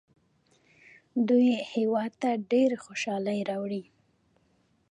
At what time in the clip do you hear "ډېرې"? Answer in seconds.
2.51-2.77